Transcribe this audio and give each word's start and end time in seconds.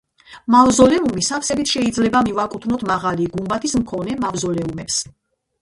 მავზოლეუმი 0.53 1.25
სავსებით 1.27 1.73
შეიძლება 1.75 2.21
მივაკუთნოთ 2.29 2.87
მაღალი 2.93 3.29
გუმბათის 3.37 3.79
მქონე 3.85 4.17
მავზოლეუმებს. 4.25 5.03